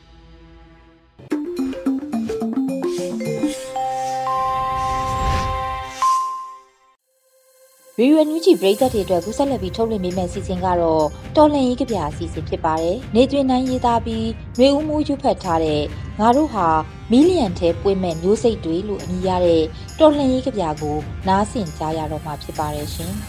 [7.99, 11.03] ရီရွယ်နူးချီပရိသတ်တွေအတွက်ကူးဆက်လက်ပြီးထုတ်လွှင့်ပေးမယ့်စီစဉ်ကတော့
[11.35, 15.81] တော်လန်ရေးကြပြအစီအစဉ်ဖြစ်ပါတယ်။နေတွင်နိုင်ရေးသားပြီးຫນွေဦးမိုးရွတ်ဖတ်ထားတဲ့
[16.19, 16.67] ငါတို့ဟာ
[17.11, 19.63] မီလီယံထဲပွင့်မဲ့မျိုးစိတ်တွေလို့အမည်ရတဲ့
[19.99, 23.11] တော်လန်ရေးကြပြကိုနားဆင်ကြားရတော့မှာဖြစ်ပါတယ်ရှင်။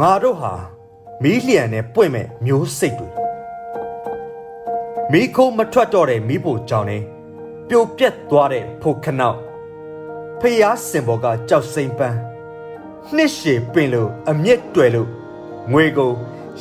[0.00, 0.77] ငါတို့ဟာ
[1.22, 3.08] မီလီယံနဲ့ပွင့်မဲ့မျိုးစိတ်တွေ
[5.12, 6.98] မိခိုးမထွက်တော့တဲ့မိဖို့ကြောင့်နေ
[7.68, 9.38] ပြိုပြက်သွားတဲ့ဖို့ခနောက်
[10.40, 12.18] ဖျားစင်ဘော်ကကြောက်စိမ့်ပန်း
[13.14, 15.08] နှစ်ရှည်ပင်လို့အမျက်တွယ်လို့
[15.72, 16.12] ငွေကို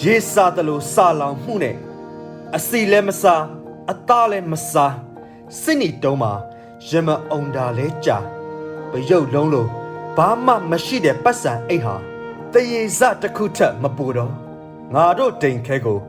[0.03, 1.75] ရေစားတယ်လို့စာလောင်မှုနဲ့
[2.55, 3.43] အစီလည်းမစား
[3.91, 4.95] အသားလည်းမစား
[5.61, 6.33] စစ်နီတုံးမှာ
[6.89, 8.17] ရမအောင်တာလဲကြာ
[8.91, 9.69] ပရုပ်လုံးလို့
[10.17, 11.95] ဘာမှမရှိတဲ့ပတ်စံအိတ်ဟာ
[12.53, 14.46] တရေစတစ်ခုထက်မပူတော့
[14.93, 15.99] ငါတို့တိမ်ခဲကို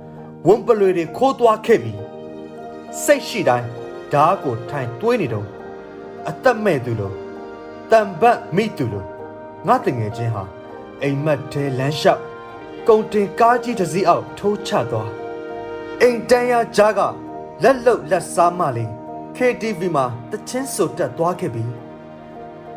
[0.46, 1.92] ဝွန်ပလွေတွေခိုးသွားခဲ့ပြီ
[3.04, 3.68] စိတ်ရှိတိုင်း
[4.12, 5.46] ဓားကိုထိုင်တွေးနေတော့
[6.28, 7.14] အသက်မဲ့သူလို့
[7.90, 9.06] တံပတ်မိသူလို့
[9.66, 10.44] ငါတငယ်ချင်းဟာ
[11.02, 12.22] အိမ်မက်တဲလမ်းလျှောက်
[12.88, 15.10] ကုံတင်ကားကြီးတစ်စီးအောက်ထိုးချသွား
[16.02, 17.00] အိမ်တန်းရကြားက
[17.62, 18.90] လက်လုတ်လက်စားမလေး
[19.36, 21.64] KTV မှာတချင်းဆိုတက်သွားခဲ့ပြီ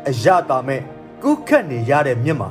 [0.08, 0.82] အရတာမဲ့
[1.22, 2.50] ကုခတ်နေရတဲ့မြင့်မှာ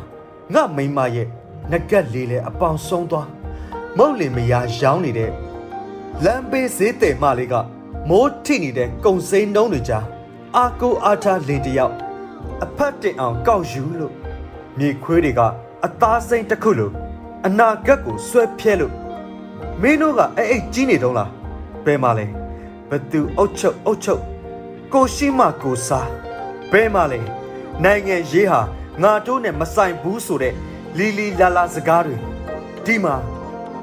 [0.54, 1.28] ငါမိမရဲ့
[1.72, 3.28] ငကက်လေးလဲအပေါင်ဆုံးသွား
[3.98, 5.32] မုတ်လင်မယားရောင်းနေတဲ့
[6.24, 7.54] လမ်းဘေးဈေးတယ်မလေးက
[8.10, 10.06] မိုးထိနေတဲ့ကုံစိမ်းနှုံးတွေကြား
[10.58, 11.96] အာကိုအာထားလင်တယောက်
[12.64, 14.14] အဖက်တင်အောင်ကောက်ယူလို့
[14.78, 15.42] မြေခွေးတွေက
[15.86, 16.94] အသားစိမ့်တစ်ခုလို့
[17.46, 18.94] အနာဂတ်ကိုဆွဲဖြဲလို့
[19.82, 21.30] မင်းတို့ကအဲ့အိတ်ကြီးနေတော့လား
[21.86, 22.26] ဘယ်မှာလဲ
[22.90, 24.22] ဘသူအုတ်ချုပ်အုတ်ချုပ်
[24.94, 26.10] ကိုရှိမကိုစား
[26.72, 27.20] ဘယ်မှာလဲ
[27.84, 28.62] နိုင်ငံရေးဟာ
[29.02, 30.54] ငါတို့နဲ့မဆိုင်ဘူးဆိုတဲ့
[30.98, 32.16] လီလီလာလာစကားတွေ
[32.86, 33.16] ဒီမှာ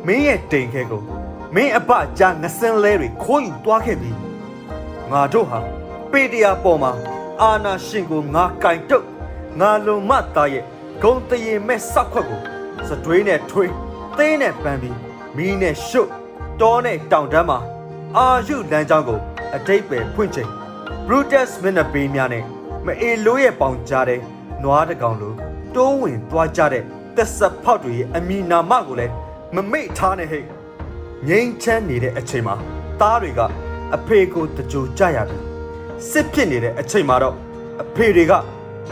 [0.09, 1.03] မင်းရဲ့တိမ်ခဲကို
[1.55, 4.11] မင်းအပကြားငစင်းလဲတွေခိုးယူသွားခဲ့ပြီ
[5.11, 5.59] ငါတို့ဟာ
[6.11, 6.93] ပေတရာပေါ်မှာ
[7.43, 9.07] အာနာရှင်ကိုငါကင်တုတ်
[9.61, 10.65] ငါလုံမသားရဲ့
[11.03, 12.41] ဂုံတရင်မဲ့ဆောက်ခွက်ကို
[12.89, 13.73] စတွေးနဲ့ထွေး
[14.17, 14.99] သင်းနဲ့ပန်းပြီး
[15.37, 16.11] မီးနဲ့ရှုပ်
[16.61, 17.59] တောနဲ့တောင်တန်းမှာ
[18.17, 19.21] အာယုလမ်းကြောင်းကို
[19.55, 20.51] အတိတ်ပဲဖွင့်ချိန်
[21.07, 22.45] Brutus မျက်နှာပေးများနဲ့
[22.87, 24.21] မအေလိုးရဲ့ပေါင်ကြားတဲ့
[24.63, 25.35] နွားတကောင်လို
[25.75, 26.85] တိုးဝင်သွားကြတဲ့
[27.17, 29.15] သက်ဆက်ဖောက်တွေရဲ့အမည်နာမကိုလည်း
[29.57, 30.45] မမိတ်ထားနဲ့ဟဲ့
[31.29, 32.55] ငိမ့်ချမ်းနေတဲ့အချိန်မှာ
[33.01, 33.41] သားတွေက
[33.97, 35.39] အဖေကိုတကြိုကြရပြီ
[36.11, 37.37] စစ်ဖြစ်နေတဲ့အချိန်မှာတော့
[37.83, 38.33] အဖေတွေက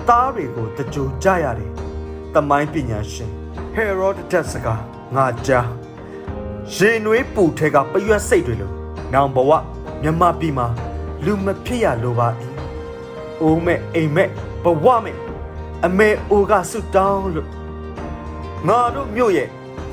[0.09, 1.71] သားတွေကိုတကြိုကြရတယ်
[2.35, 3.31] တမိုင်းပညာရှင်
[3.75, 4.67] ဟေရိုဒတက်စက
[5.15, 5.69] ငါကြား
[6.75, 8.71] ရေနွေးပူထဲကပရွက်စိတ်တွေလို
[9.13, 9.53] နောင်ဘဝ
[10.03, 10.67] မြမပြည်မှာ
[11.25, 12.29] လူမဖြစ်ရလိုပါ၏
[13.43, 14.29] အိုးမဲ့အိမ်မဲ့
[14.65, 15.17] ဘဝမဲ့
[15.85, 17.49] အမေအိုကဆုတောင်းလို့
[18.69, 19.49] ငါတို့မြို့ရဲ့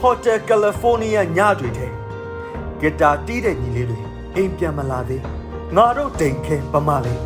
[0.05, 1.87] ဟိုတယ်ကယ်လီဖိုးနီးယားညတွေထဲ
[2.79, 3.99] ဂီတာတီးတဲ့ညီလေးတွေ
[4.35, 5.23] အိမ်ပြန်မလာသေး
[5.75, 7.21] ငါတို့တိမ်ခဲပမလေး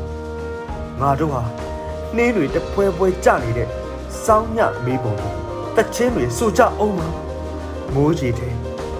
[1.01, 1.43] ငါတို့ဟာ
[2.15, 3.69] နှင်းတွေတပွဲပွဲကြနေတဲ့
[4.23, 5.15] စောင်းညမေးပုံ
[5.75, 7.01] တချင်းတွေစူကြအောင်မ
[7.93, 8.53] မိုးကြီးတဲ့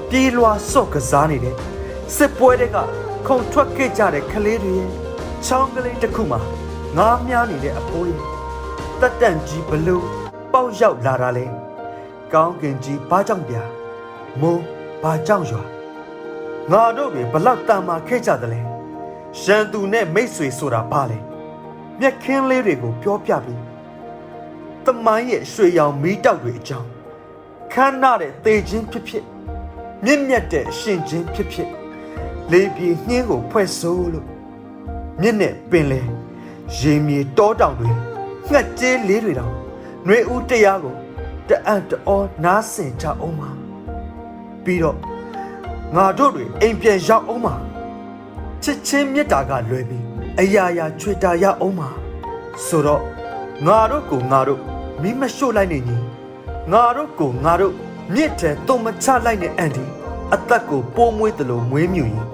[0.09, 1.55] ပြေးလွှာစော့ကစားနေတဲ့
[2.15, 2.77] စစ်ပွဲတွေက
[3.27, 4.91] ခုံထွက်ခဲ့ကြတဲ့ကလေးတွေရဲ့
[5.45, 6.39] ချောင်းကလေးတစ်ခုမှာ
[6.97, 8.21] ငားများနေတဲ့အဖိုးရဲ့
[9.01, 10.05] တက်တန့်ကြီးဘလို့
[10.53, 11.66] ပေါက်ရောက်လာတာလဲ
[12.33, 13.55] ကောင်းကင်ကြီးဘာကြောင့်ပြ
[14.41, 14.63] မိုး
[15.03, 15.61] ဘာကြောင့်ရွာ
[16.71, 18.61] ငါတို့တွေဘလောက်တန်မာခဲ့ကြသလဲ
[19.43, 21.17] ရန်သူနဲ့မိတ်ဆွေဆိုတာဘာလဲ
[21.99, 23.61] မျက်ခင်းလေးတွေကိုပြောပြပြီး
[24.85, 26.89] တမိုင်းရဲ့ရွှေရောင်မီးတောက်တွေအကြောင်း
[27.73, 29.25] ခမ်းနားတဲ့သေခြင်းဖြစ်ဖြစ်
[30.03, 31.69] မြင့်မြတ်တဲ့အရှင်ချင်းဖြစ်ဖြစ်
[32.51, 34.27] လေးပြေနှင်းကိုဖွဲ့ဆိုးလို့
[35.21, 36.01] မြင့်နဲ့ပင်လေ
[36.77, 37.89] ရေမြေတောတောင်တွေ
[38.49, 39.53] ငှက်ကျေးလေးတွေတောင်
[40.07, 40.95] နှွေဦးတရားကို
[41.49, 43.49] တအံ့တောနားဆင်ကြအောင်ပါ
[44.63, 44.97] ပြီးတော့
[45.95, 47.53] ငါတို့တွေအိမ်ပြန်ရောက်အောင်ပါ
[48.63, 50.03] ချစ်ချင်းမြတ်တာကလွယ်ပြီး
[50.39, 51.89] အရာရာချွေတာရအောင်ပါ
[52.65, 53.01] ဆိုတော့
[53.65, 54.61] ငါတို့ကိုငါတို့
[55.01, 55.97] မိမရှို့လိုက်နေညီ
[56.71, 57.73] ငါတို့ကိုငါတို့
[58.13, 59.85] မြစ်တဲ့တုံမချလိုက်တဲ့အန်ဒီ
[60.33, 62.27] အသက်ကိုပိုးမွေးတယ်လို့မွေးမြူရင်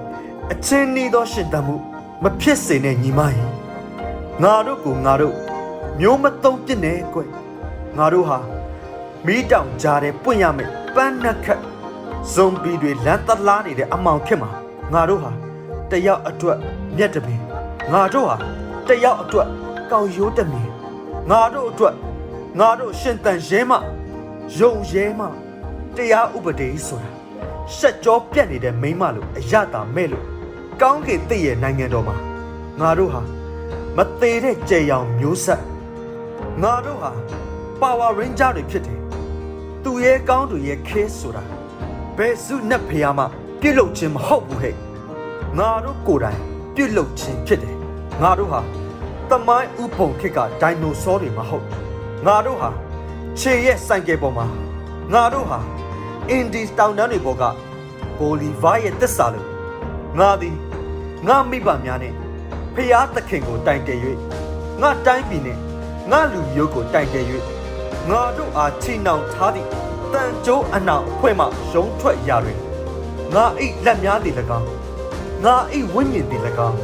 [0.51, 1.75] အချင်းနီးသောရှင်တမှု
[2.23, 3.49] မဖြစ်စေနဲ့ညီမရင်
[4.43, 5.35] ငါတို့ကိုငါတို့
[5.99, 7.21] မျိုးမသုံးပြစ်နေကွ
[7.97, 8.39] ငါတို့ဟာ
[9.27, 11.61] မီးတောင်ကြားတဲ့ပွင့်ရမယ်ပန်းနှက်ခတ်
[12.33, 14.49] ဇွန်ဘီတွေလမ်းတလားနေတဲ့အမောင်ခက်မှာ
[14.93, 15.31] ငါတို့ဟာ
[15.91, 16.57] တယောက်အတွက်
[16.97, 17.41] မျက်တပင်
[17.93, 18.37] ငါတို့ဟာ
[18.87, 19.47] တယောက်အတွက်
[19.91, 20.69] ကောက်ရိုးတမင်
[21.31, 21.95] ငါတို့အတွက်
[22.59, 23.71] ငါတို့ရှင်တန်ရဲမ
[24.57, 25.21] ယုံရဲမ
[25.95, 27.11] တရားဥပဒေဆိုတာ
[27.75, 30.25] ရှက်ကြောပြတ်နေတဲ့မိမလို့အရတာမဲ့လို့
[30.81, 32.15] ကောင်းကင်တည့်ရဲ့နိုင်ငံတော်မှာ
[32.79, 33.21] ငါတို့ဟာ
[33.97, 35.61] မသေးတဲ့ကြယ်ရောင်မျိုးဆက်
[36.63, 37.11] ငါတို့ဟာ
[37.81, 39.02] Power Ranger တွေဖြစ်တယ်
[39.83, 41.43] သူရဲ့ကောင်းသူရဲ့ခဲဆိုတာ
[42.17, 43.23] ဘယ်စုနဲ့ဖျားမှ
[43.61, 44.75] ပြုတ်လုခြင်းမဟုတ်ဘူးဟဲ့
[45.57, 46.39] ငါတို့ကိုယ်တိုင်
[46.75, 47.77] ပြုတ်လုခြင်းဖြစ်တယ်
[48.21, 48.61] ငါတို့ဟာ
[49.29, 51.65] တမိုင်းဥပုံခစ်ကဒိုင်နိုဆောတွေမဟုတ်
[52.25, 52.69] ငါတို့ဟာ
[53.39, 54.45] ခြေရဲ့စိုင်ကယ်ပေါ်မှာ
[55.13, 55.59] ငါတို့ဟာ
[56.29, 57.43] အင်ဒီတောင်တန်းတွေပေါ်က
[58.17, 59.47] ဘိုလီဗာရဲ့တစ္ဆာလို့
[60.19, 60.55] ငါသည်
[61.27, 62.13] ငါမိဘများနဲ့
[62.75, 63.99] ဖျားသခင်ကိုတိုင်တယ်၍
[64.81, 65.57] ငါတိုင်းပြည်နဲ့
[66.11, 67.25] ငါလူမျိုးကိုတိုင်တယ်၍
[68.09, 69.67] ငါတို့အားချီနှောင်ထားသည့်
[70.13, 72.59] တန်ကြိုးအနောင်ဖွဲ့မှရုံထွက်ရာတွင်
[73.35, 74.67] ငါအိလက်များသည်၎င်း
[75.43, 76.77] ငါအိဝိညာဉ်သည်၎င်း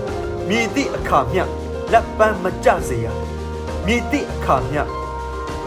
[0.50, 1.44] မြည်သည့်အခါမျှ
[1.92, 3.08] လက်ပန်းမကြစေရ
[3.86, 4.82] မြည်သည့်အခါမျှ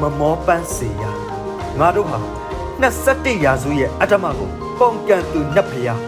[0.00, 1.02] မမောပန်းစေရ
[1.78, 2.18] ငါတို့ဟာ
[2.82, 6.00] 21ရာစုရဲ့အတ္တမကိုပုံကန်သူနတ်ဖျား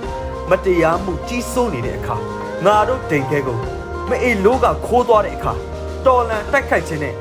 [0.51, 2.17] မတရားမှုကြီးစိုးနေတဲ့အခါ
[2.65, 3.59] ငါတို့ဒိန်ခဲကို
[4.09, 5.53] မအေးလို့ကခိုးသွားတဲ့အခါ
[6.07, 7.15] တော်လန်တိုက်ခိုက်ခြင်းနဲ့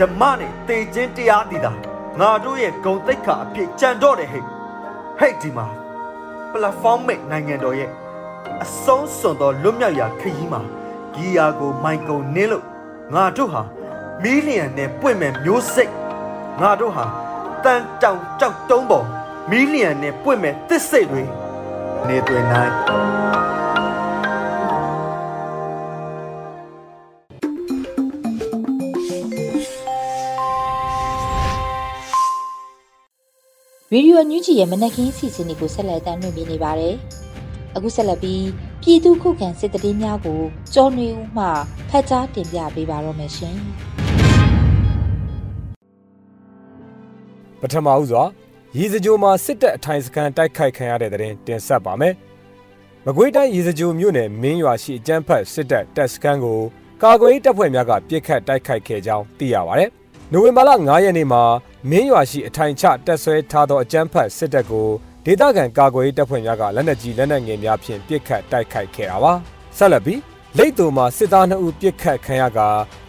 [0.00, 1.72] ဓမ္မနဲ့တေခြင်းတရားတည်တာ
[2.20, 4.44] ငါတို့ရဲ့ဂုံတိတ်ခါအဖြစ်ကြံတော့တယ်ဟဲ့
[5.18, 5.66] ဟဲ့ဒီမှာ
[6.52, 7.90] ပလက်ဖောင်းမိတ်နိုင်ငံတော်ရဲ့
[8.64, 10.60] အဆုံးစွန်သောလွတ်မြောက်ရာခရီးမှာ
[11.14, 12.64] ဂီယာကို မိုင်ကုံနင်းလို့
[13.14, 13.62] ငါတို့ဟာ
[14.22, 15.92] မီလီယံနဲ့ပွင့်မဲ့မျိုးစိတ်
[16.60, 17.04] ငါတို့ဟာ
[17.64, 19.06] တန်တောင်ကြောက်တုံးပေါ်
[19.50, 21.24] မီလီယံနဲ့ပွင့်မဲ့တစ်စိတ်တွေ
[22.06, 22.72] နေတွင်နိုင်
[33.94, 36.94] ရေဒီယိုညူးဂျီရဲ့မနက်ခင်းစီစဉ်တွေကိုဆက်လက်တင်ပြနေပါတယ်။
[37.76, 38.46] အခုဆက်လက်ပြီး
[38.82, 40.40] ပြည်သူခုခံစစ်တရေးများကို
[40.74, 41.46] ကြော်နေဦးမှ
[41.88, 43.56] ဖတ်ကြားတင်ပြပေးပါတော့မယ်ရှင်
[47.60, 48.24] ပထမဦးစွာ
[48.78, 52.14] ရေစကြိုမှာစစ်တပ်အထိုင်စခန်းတိုက်ခိုက်ခံရတဲ့တဲ့တင်တင်ဆက်ပါမယ်။
[53.06, 56.60] မကွေးတိုင်းရေစကြိုမြို့နယ်မင်းရွာရှိအကျန်းဖတ်စစ်တပ်တပ်စခန်းကို
[57.02, 59.84] ကာကွယ်တပ်ဖွဲ့များကပြစ်ခတ်တိုက်ခိုက်ခဲ့ကြောင်းသိရပါဗျ။
[60.32, 61.42] နိုဝင်ဘာလ9ရက်နေ့မှာ
[61.88, 64.88] မင်းရွာရှိအထိုင်ချတပ်ဆွဲထားသောအကျန်းဖတ်စစ်တပ်ကို
[65.24, 69.32] ဒေသခံကာကွယ်တပ်ဖွဲ့များကလက်နက်ကြီးလက်နက်ငယ်များဖြင့်ပြစ်ခတ်တိုက်ခိုက်ခဲ့တာပါ။
[69.76, 70.20] ဆက်လက်ပြီး
[70.58, 72.58] လိတ်တူမှာစစ်သား2ဦးပြစ်ခတ်ခံရက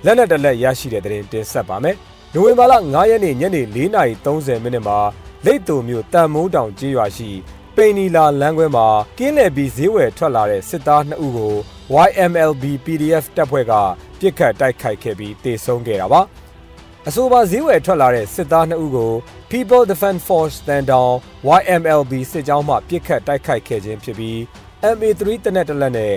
[0.05, 1.95] လက်နက်တလက်ရရှိတဲ့တဲ့တင်တင်ဆက်ပါမယ်။
[2.33, 4.99] နိုဝင်ဘာလ9ရက်နေ့ညနေ4:30မိနစ်မှာ
[5.45, 7.29] လိတ်တူမြို့တန်မိုးတောင်ကျေးရွာရှိ
[7.75, 11.53] ပိန်နီလာလမ်းခွဲမှာကင်းလည်ပြီးဈေးဝယ်ထွက်လာတဲ့စစ်သား2ဦးကို
[12.07, 13.73] YMLB PDF တပ်ဖွဲ့က
[14.19, 16.21] ပြစ်ခတ်တိုက်ခိုက်ခဲ့ပြီးတေဆုံးခဲ့တာပါ။
[17.07, 19.11] အဆိုပါဈေးဝယ်ထွက်လာတဲ့စစ်သား2ဦးကို
[19.51, 21.13] People Defense Force တန်တောင်
[21.59, 24.37] YMLB စစ်ကြောင်းမှပြစ်ခတ်တိုက်ခိုက်ခဲ့ခြင်းဖြစ်ပြီး
[24.95, 26.13] MA3 တနက်တလက်နဲ့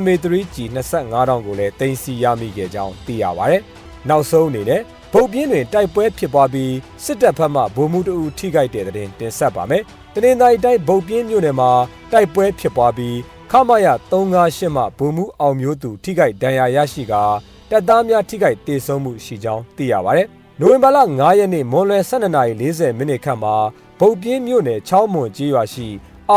[0.00, 3.56] MA3G 25တောင်ကိုလည်းတင်စီရမိခဲ့ကြောင်းသိရပါဗျ။
[4.08, 6.74] နောက်ဆုံးအနေနဲ့ဗုတ်ပြင်းတွင်တိုက်ပွဲဖြစ်ပွားပြီး
[7.04, 9.82] စစ်တပ်ဘက်မှဗိုလ်မှူးတအူထိခိုက်တဲ့တဲ့တင်တင်ဆက်ပါမယ်။
[10.14, 11.70] တနင်္သာရီတိုင်းဗုတ်ပြင်းမြို့နယ်မှာ
[12.12, 13.16] တိုက်ပွဲဖြစ်ပွားပြီး
[13.50, 17.22] ခမရ358မှဗိုလ်မှူးအောင်မျိုးသူထိခိုက်ဒဏ်ရာရရှိကာ
[17.70, 20.22] တပ်သားများထိခိုက်ဒေဆုံးမှုရှိကြောင်းသိရပါဗျ။
[20.60, 23.56] နိုဝင်ဘာလ9ရက်နေ့မွန်လွယ်12:40မိနစ်ခန့်မှာ
[23.98, 25.88] ဗုတ်ပြင်းမြို့နယ်ချောင်းမွန်ကြီးရွာရှိ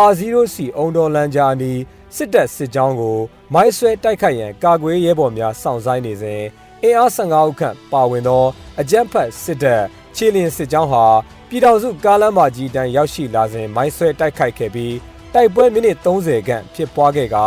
[0.07, 1.71] R0C အုံတော်လန်ဂျာနီ
[2.15, 3.17] စစ်တပ်စစ်ကြောင်းကို
[3.53, 6.41] မိုင်းဆွဲတိုက်ခိုက်ရန်ကာကွယ်ရဲဘော်များစောင့်ဆိုင်းနေစဉ်
[6.83, 8.45] အင်အား15ဦးခန့်ပါဝင်သော
[8.79, 9.83] အကြမ်းဖက်စစ်တပ်
[10.15, 11.05] ခြေလျင်စစ်ကြောင်းဟာ
[11.49, 14.95] ပြည်တော်စုကားလမ်းမကြီးတန်းရောက်ရှိလာစဉ်မိုင်းဆွဲတိုက်ခိုက်ခဲ့ပြီး
[15.33, 17.37] တိုက်ပွဲမိနစ်30ခန့်ဖြစ်ပွားခဲ့က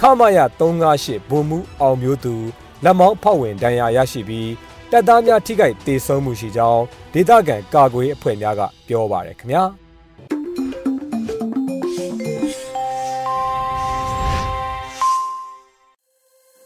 [0.00, 2.36] ခမရ358ဗိုလ်မှူးအောင်မျိုးသူ
[2.84, 4.50] လက်မောင်းဖောက်ဝင်ဒဏ်ရာရရှိပြီး
[4.90, 6.82] တပ်သားများထိခိုက်ဒေဆုံးမှုရှိကြောင်း
[7.14, 9.64] ဒေသခံကာကွယ်အဖွဲ့များကပြောပါရခင်ဗျာ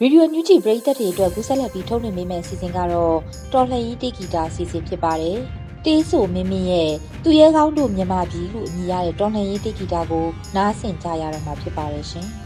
[0.00, 3.16] ရေဒီယိုညူဂျီပရိသတ်တွေအတွက်ကူးဆက်လက်ပြီးထုတ်လွှင့်ပေးမယ့်အစီအစဉ်ကတော့
[3.52, 5.38] တော်လှန်ရေးတိဂီတာအစီအစဉ်ဖြစ်ပါတယ်။
[5.85, 6.90] တေးဆိုမင်းမင်းရဲ့
[7.24, 10.26] သူရဲကောင်းတို့မြန်မာပြည်လို့အမည်ရတဲ့တော်လှန်ရေးတိဂီတာကို
[10.57, 12.29] နားဆင်ကြရတော့မှာဖြစ်ပါတယ်ရှင်။